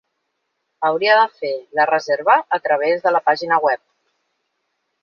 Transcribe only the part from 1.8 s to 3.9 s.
la reserva a través de la pàgina web.